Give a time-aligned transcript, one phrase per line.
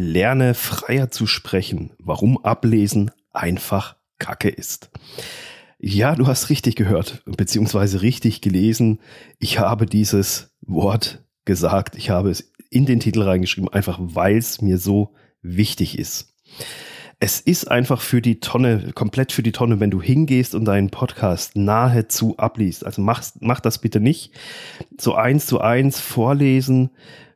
[0.00, 4.90] Lerne freier zu sprechen, warum Ablesen einfach Kacke ist.
[5.78, 9.00] Ja, du hast richtig gehört, beziehungsweise richtig gelesen.
[9.38, 11.96] Ich habe dieses Wort gesagt.
[11.96, 16.34] Ich habe es in den Titel reingeschrieben, einfach weil es mir so wichtig ist.
[17.22, 20.88] Es ist einfach für die Tonne, komplett für die Tonne, wenn du hingehst und deinen
[20.88, 22.86] Podcast nahezu abliest.
[22.86, 24.32] Also mach, mach das bitte nicht.
[24.98, 26.88] So eins zu eins vorlesen,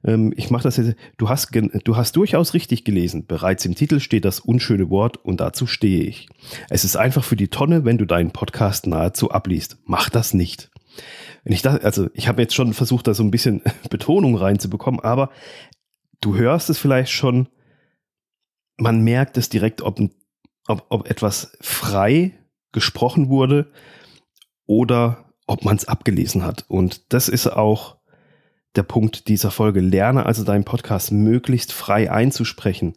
[0.03, 3.27] ähm, ich mache das jetzt, du hast, du hast durchaus richtig gelesen.
[3.27, 6.29] Bereits im Titel steht das unschöne Wort und dazu stehe ich.
[6.71, 9.77] Es ist einfach für die Tonne, wenn du deinen Podcast nahezu abliest.
[9.85, 10.71] Mach das nicht.
[11.45, 15.01] Wenn ich da, also ich habe jetzt schon versucht, da so ein bisschen Betonung reinzubekommen,
[15.01, 15.29] aber
[16.23, 17.49] du hörst es vielleicht schon,
[18.77, 20.01] man merkt es direkt, ob,
[20.67, 22.33] ob, ob etwas frei
[22.73, 23.73] gesprochen wurde
[24.67, 26.65] oder ob man es abgelesen hat.
[26.69, 27.99] Und das ist auch
[28.77, 29.81] der Punkt dieser Folge.
[29.81, 32.95] Lerne also deinen Podcast möglichst frei einzusprechen.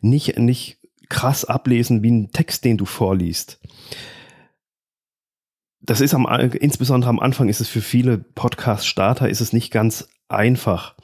[0.00, 3.60] Nicht, nicht krass ablesen wie ein Text, den du vorliest.
[5.80, 10.08] Das ist am, insbesondere am Anfang ist es für viele Podcast-Starter ist es nicht ganz
[10.28, 10.96] einfach.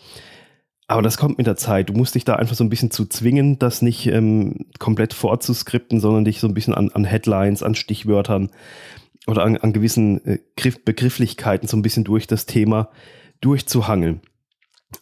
[0.91, 1.89] Aber das kommt mit der Zeit.
[1.89, 6.01] Du musst dich da einfach so ein bisschen zu zwingen, das nicht ähm, komplett vorzuskripten,
[6.01, 8.51] sondern dich so ein bisschen an, an Headlines, an Stichwörtern
[9.29, 10.41] oder an, an gewissen äh,
[10.85, 12.91] Begrifflichkeiten so ein bisschen durch das Thema
[13.41, 14.21] durchzuhangeln.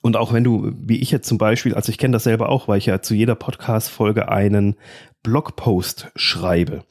[0.02, 2.68] Und auch wenn du, wie ich jetzt zum Beispiel, also ich kenne das selber auch,
[2.68, 4.76] weil ich ja zu jeder Podcast-Folge einen
[5.22, 6.84] Blogpost schreibe.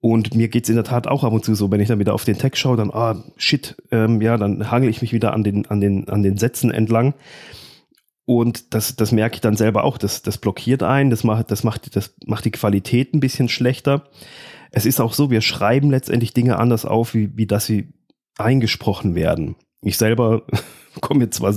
[0.00, 2.14] Und mir geht's in der Tat auch ab und zu so, wenn ich dann wieder
[2.14, 5.44] auf den Text schaue, dann, ah, shit, ähm, ja, dann hangel ich mich wieder an
[5.44, 7.12] den, an den, an den Sätzen entlang.
[8.26, 9.98] Und das, das merke ich dann selber auch.
[9.98, 14.08] Das, das blockiert ein, das macht, das macht, das macht die Qualität ein bisschen schlechter.
[14.72, 17.94] Es ist auch so, wir schreiben letztendlich Dinge anders auf, wie, wie dass sie
[18.36, 19.54] eingesprochen werden.
[19.80, 20.42] Ich selber
[21.00, 21.54] komme mir zwar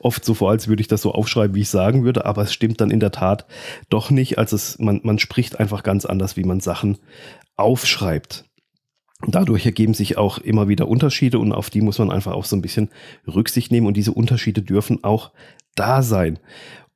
[0.00, 2.52] oft so vor, als würde ich das so aufschreiben, wie ich sagen würde, aber es
[2.52, 3.46] stimmt dann in der Tat
[3.88, 4.38] doch nicht.
[4.38, 6.98] Also es, man, man spricht einfach ganz anders, wie man Sachen
[7.56, 8.44] aufschreibt.
[9.26, 12.54] Dadurch ergeben sich auch immer wieder Unterschiede und auf die muss man einfach auch so
[12.54, 12.88] ein bisschen
[13.26, 15.32] Rücksicht nehmen und diese Unterschiede dürfen auch
[15.78, 16.38] da sein.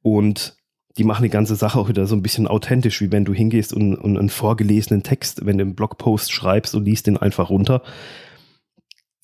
[0.02, 0.56] Und
[0.98, 3.72] die machen die ganze Sache auch wieder so ein bisschen authentisch, wie wenn du hingehst
[3.72, 7.82] und, und einen vorgelesenen Text, wenn du einen Blogpost schreibst und liest den einfach runter,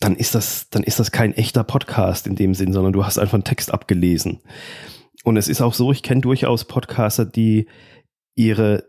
[0.01, 3.19] dann ist das, dann ist das kein echter Podcast in dem Sinn, sondern du hast
[3.19, 4.41] einfach einen Text abgelesen.
[5.25, 7.67] Und es ist auch so, ich kenne durchaus Podcaster, die
[8.35, 8.85] ihre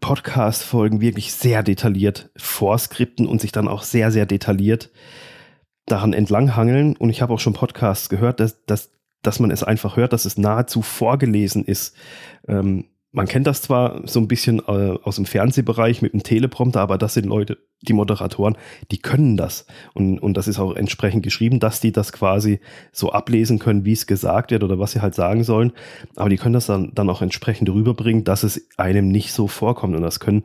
[0.00, 4.90] Podcast-Folgen wirklich sehr detailliert vorskripten und sich dann auch sehr, sehr detailliert
[5.86, 6.96] daran entlanghangeln.
[6.96, 8.92] Und ich habe auch schon Podcasts gehört, dass, dass,
[9.22, 11.94] dass man es einfach hört, dass es nahezu vorgelesen ist.
[12.46, 16.80] Ähm, man kennt das zwar so ein bisschen äh, aus dem Fernsehbereich mit dem Teleprompter,
[16.80, 18.56] aber das sind Leute, die Moderatoren,
[18.90, 19.66] die können das.
[19.94, 22.60] Und, und das ist auch entsprechend geschrieben, dass die das quasi
[22.92, 25.72] so ablesen können, wie es gesagt wird oder was sie halt sagen sollen.
[26.16, 29.96] Aber die können das dann, dann auch entsprechend rüberbringen, dass es einem nicht so vorkommt.
[29.96, 30.44] Und das können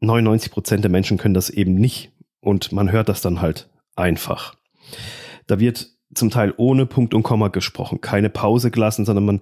[0.00, 2.12] 99 Prozent der Menschen können das eben nicht.
[2.40, 4.54] Und man hört das dann halt einfach.
[5.46, 9.40] Da wird zum Teil ohne Punkt und Komma gesprochen, keine Pause gelassen, sondern man,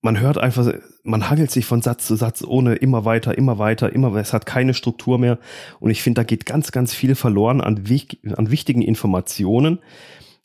[0.00, 0.72] man hört einfach,
[1.02, 4.46] man hangelt sich von Satz zu Satz ohne immer weiter, immer weiter, immer, es hat
[4.46, 5.38] keine Struktur mehr.
[5.80, 7.84] Und ich finde, da geht ganz, ganz viel verloren an,
[8.36, 9.80] an wichtigen Informationen.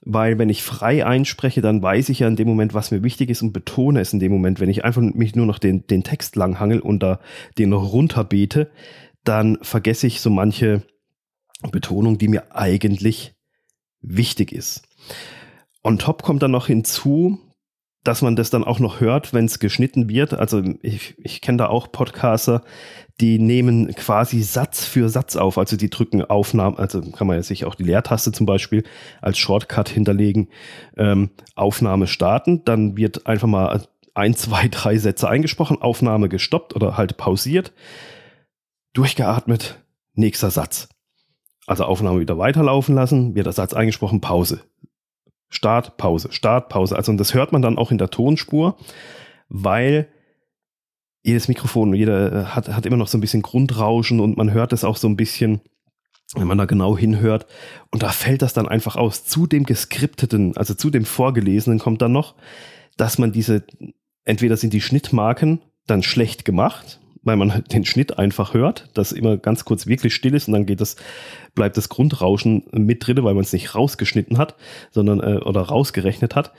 [0.06, 3.30] Weil wenn ich frei einspreche, dann weiß ich ja in dem Moment, was mir wichtig
[3.30, 4.60] ist und betone es in dem Moment.
[4.60, 7.20] Wenn ich einfach mich nur noch den, den Text langhangel und da
[7.58, 8.70] den runterbete,
[9.24, 10.84] dann vergesse ich so manche
[11.72, 13.34] Betonung, die mir eigentlich
[14.02, 14.84] wichtig ist.
[15.84, 17.40] On top kommt dann noch hinzu,
[18.04, 20.34] dass man das dann auch noch hört, wenn es geschnitten wird.
[20.34, 22.64] Also ich, ich kenne da auch Podcaster,
[23.22, 25.58] die nehmen quasi Satz für Satz auf.
[25.58, 28.84] Also die drücken Aufnahmen, also kann man ja sich auch die Leertaste zum Beispiel
[29.22, 30.50] als Shortcut hinterlegen,
[30.98, 36.98] ähm, Aufnahme starten, dann wird einfach mal ein, zwei, drei Sätze eingesprochen, Aufnahme gestoppt oder
[36.98, 37.74] halt pausiert,
[38.94, 39.80] durchgeatmet,
[40.14, 40.90] nächster Satz.
[41.66, 44.62] Also Aufnahme wieder weiterlaufen lassen, wird der Satz eingesprochen, Pause.
[45.54, 46.96] Start, Pause, Start, Pause.
[46.96, 48.76] Also und das hört man dann auch in der Tonspur,
[49.50, 50.08] weil
[51.22, 54.74] jedes Mikrofon, jeder äh, hat, hat immer noch so ein bisschen Grundrauschen und man hört
[54.74, 55.62] es auch so ein bisschen,
[56.36, 57.46] wenn man da genau hinhört.
[57.92, 59.26] Und da fällt das dann einfach aus.
[59.26, 62.36] Zu dem geskripteten, also zu dem vorgelesenen kommt dann noch,
[62.98, 63.64] dass man diese,
[64.26, 69.38] entweder sind die Schnittmarken dann schlecht gemacht, weil man den Schnitt einfach hört, dass immer
[69.38, 70.96] ganz kurz wirklich still ist und dann geht das,
[71.56, 74.56] bleibt das Grundrauschen mit drin, weil man es nicht rausgeschnitten hat,
[74.92, 76.54] sondern äh, oder rausgerechnet hat.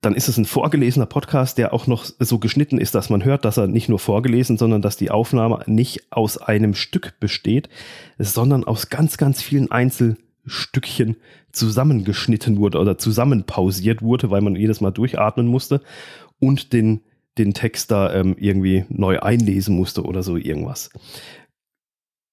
[0.00, 3.44] Dann ist es ein vorgelesener Podcast, der auch noch so geschnitten ist, dass man hört,
[3.44, 7.68] dass er nicht nur vorgelesen, sondern dass die Aufnahme nicht aus einem Stück besteht,
[8.18, 11.16] sondern aus ganz, ganz vielen Einzelstückchen
[11.52, 15.82] zusammengeschnitten wurde oder zusammenpausiert wurde, weil man jedes Mal durchatmen musste
[16.38, 17.02] und den
[17.38, 20.90] den Text da ähm, irgendwie neu einlesen musste oder so irgendwas.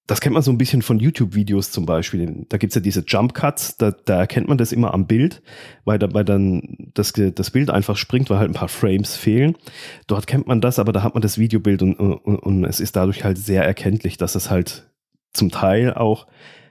[0.06, 2.46] Das kennt man so ein bisschen von YouTube-Videos zum Beispiel.
[2.48, 5.42] Da gibt es ja diese Jump Cuts, da, da, erkennt man das immer am Bild,
[5.84, 9.54] weil dabei dann das, das Bild einfach springt, weil halt ein paar Frames fehlen.
[10.06, 12.96] Dort kennt man das, aber da hat man das Videobild und, und, und es ist
[12.96, 14.90] dadurch halt sehr erkenntlich, dass es halt
[15.34, 16.26] zum Teil auch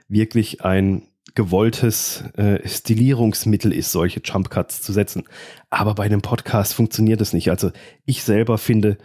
[0.08, 1.02] wirklich ein
[1.34, 5.24] gewolltes äh, Stilierungsmittel ist, solche Jump Cuts zu setzen.
[5.70, 7.50] Aber bei einem Podcast funktioniert das nicht.
[7.50, 7.70] Also
[8.04, 8.98] ich selber finde,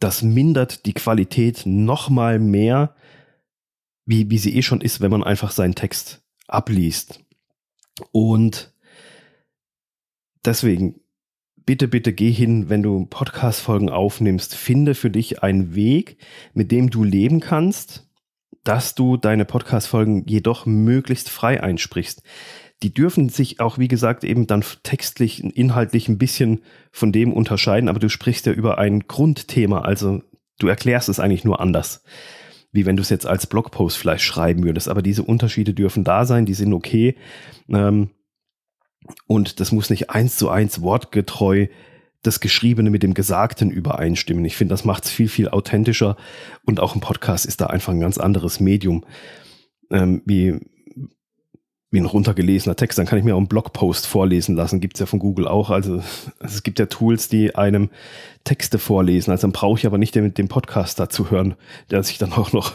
[0.00, 2.94] das mindert die Qualität noch mal mehr,
[4.06, 7.20] wie, wie sie eh schon ist, wenn man einfach seinen Text abliest.
[8.12, 8.74] Und
[10.44, 11.00] deswegen,
[11.64, 16.18] bitte, bitte geh hin, wenn du Podcast-Folgen aufnimmst, finde für dich einen Weg,
[16.52, 18.08] mit dem du leben kannst,
[18.64, 22.22] dass du deine Podcast-Folgen jedoch möglichst frei einsprichst.
[22.82, 27.88] Die dürfen sich auch, wie gesagt, eben dann textlich, inhaltlich ein bisschen von dem unterscheiden,
[27.88, 30.22] aber du sprichst ja über ein Grundthema, also
[30.58, 32.02] du erklärst es eigentlich nur anders
[32.74, 34.88] wie wenn du es jetzt als Blogpost vielleicht schreiben würdest.
[34.88, 37.14] Aber diese Unterschiede dürfen da sein, die sind okay.
[37.68, 38.10] Ähm,
[39.26, 41.68] und das muss nicht eins zu eins wortgetreu
[42.26, 44.44] das Geschriebene mit dem Gesagten übereinstimmen.
[44.44, 46.16] Ich finde, das macht es viel, viel authentischer.
[46.64, 49.04] Und auch ein Podcast ist da einfach ein ganz anderes Medium.
[49.90, 50.58] Ähm, wie,
[51.94, 55.00] wie ein runtergelesener Text, dann kann ich mir auch einen Blogpost vorlesen lassen, gibt es
[55.00, 55.70] ja von Google auch.
[55.70, 56.02] Also,
[56.40, 57.88] es gibt ja Tools, die einem
[58.42, 59.30] Texte vorlesen.
[59.30, 61.54] Also dann brauche ich aber nicht den, den Podcast dazu hören,
[61.90, 62.74] der sich dann auch noch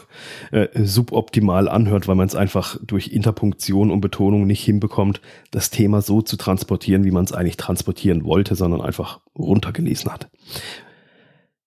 [0.51, 6.01] äh, suboptimal anhört, weil man es einfach durch Interpunktion und Betonung nicht hinbekommt, das Thema
[6.01, 10.29] so zu transportieren, wie man es eigentlich transportieren wollte, sondern einfach runtergelesen hat.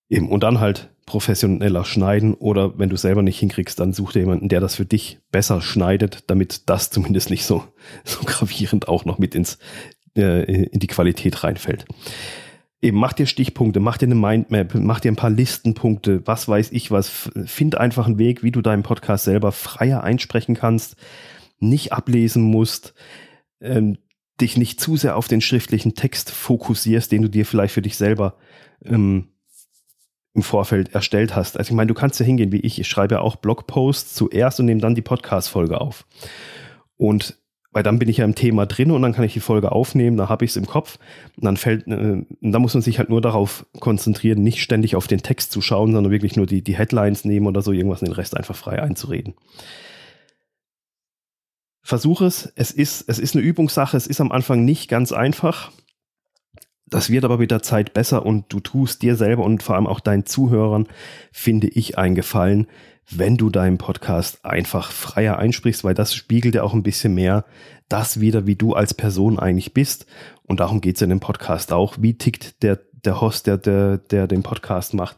[0.09, 4.21] Eben, und dann halt professioneller schneiden oder wenn du selber nicht hinkriegst, dann such dir
[4.21, 7.65] jemanden, der das für dich besser schneidet, damit das zumindest nicht so,
[8.05, 9.59] so gravierend auch noch mit ins,
[10.17, 11.85] äh, in die Qualität reinfällt.
[12.81, 16.73] Eben mach dir Stichpunkte, mach dir eine Mindmap, mach dir ein paar Listenpunkte, was weiß
[16.73, 17.31] ich was.
[17.47, 20.97] Find einfach einen Weg, wie du deinen Podcast selber freier einsprechen kannst,
[21.61, 22.95] nicht ablesen musst,
[23.61, 23.99] ähm,
[24.41, 27.97] dich nicht zu sehr auf den schriftlichen Text fokussierst, den du dir vielleicht für dich
[27.97, 28.35] selber
[28.85, 29.29] ähm,
[30.35, 31.59] im Vorfeld erstellt hast.
[31.59, 32.79] Also ich meine, du kannst ja hingehen wie ich.
[32.79, 36.07] Ich schreibe ja auch Blogposts zuerst und nehme dann die Podcast-Folge auf.
[36.97, 37.39] Und
[37.73, 40.19] weil dann bin ich ja im Thema drin und dann kann ich die Folge aufnehmen,
[40.19, 40.99] da habe ich es im Kopf.
[41.37, 45.07] Und dann fällt, äh, da muss man sich halt nur darauf konzentrieren, nicht ständig auf
[45.07, 48.09] den Text zu schauen, sondern wirklich nur die, die Headlines nehmen oder so irgendwas und
[48.09, 49.35] den Rest einfach frei einzureden.
[51.83, 52.53] Versuch es.
[52.57, 53.97] Es ist, es ist eine Übungssache.
[53.97, 55.73] Es ist am Anfang nicht ganz einfach.
[56.93, 59.87] Das wird aber mit der Zeit besser und du tust dir selber und vor allem
[59.87, 60.87] auch deinen Zuhörern,
[61.33, 62.67] finde ich, einen Gefallen,
[63.11, 67.47] wenn du deinen Podcast einfach freier einsprichst, weil das spiegelt ja auch ein bisschen mehr
[67.89, 70.05] das wieder, wie du als Person eigentlich bist.
[70.43, 71.97] Und darum geht es in dem Podcast auch.
[71.99, 75.17] Wie tickt der, der Host, der, der, der den Podcast macht?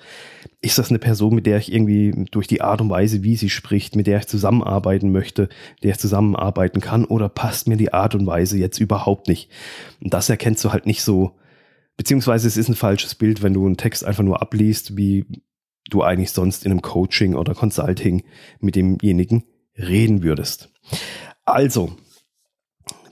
[0.61, 3.51] Ist das eine Person, mit der ich irgendwie durch die Art und Weise, wie sie
[3.51, 7.93] spricht, mit der ich zusammenarbeiten möchte, mit der ich zusammenarbeiten kann, oder passt mir die
[7.93, 9.51] Art und Weise jetzt überhaupt nicht?
[10.01, 11.33] Und das erkennst du halt nicht so
[11.97, 15.27] Beziehungsweise es ist ein falsches Bild, wenn du einen Text einfach nur abliest, wie
[15.91, 18.25] du eigentlich sonst in einem Coaching oder Consulting
[18.61, 19.45] mit demjenigen
[19.77, 20.73] reden würdest.
[21.45, 21.97] Also,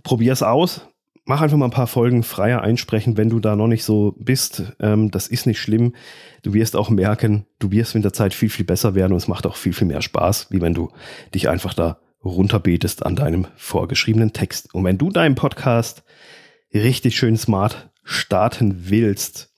[0.03, 0.89] probier es aus.
[1.25, 4.75] Mach einfach mal ein paar Folgen freier einsprechen, wenn du da noch nicht so bist.
[4.81, 5.95] Ähm, das ist nicht schlimm.
[6.43, 9.29] Du wirst auch merken, du wirst mit der Zeit viel, viel besser werden und es
[9.29, 10.91] macht auch viel, viel mehr Spaß, wie wenn du
[11.33, 14.75] dich einfach da runterbetest an deinem vorgeschriebenen Text.
[14.75, 16.03] Und wenn du deinen Podcast
[16.75, 19.53] richtig schön smart starten willst,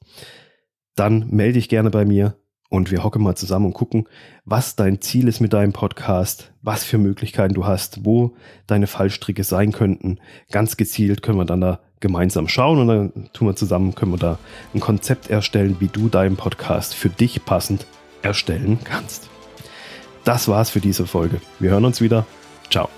[0.95, 2.37] dann melde dich gerne bei mir
[2.69, 4.09] und wir hocken mal zusammen und gucken,
[4.45, 8.37] was dein Ziel ist mit deinem Podcast, was für Möglichkeiten du hast, wo
[8.67, 10.19] deine Fallstricke sein könnten.
[10.51, 14.19] Ganz gezielt können wir dann da gemeinsam schauen und dann tun wir zusammen, können wir
[14.19, 14.39] da
[14.75, 17.87] ein Konzept erstellen, wie du deinen Podcast für dich passend
[18.23, 19.29] erstellen kannst.
[20.25, 21.41] Das war's für diese Folge.
[21.61, 22.27] Wir hören uns wieder.
[22.71, 22.89] Ciao.